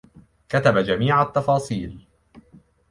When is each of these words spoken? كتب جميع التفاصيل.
كتب 0.49 0.77
جميع 0.77 1.21
التفاصيل. 1.21 2.05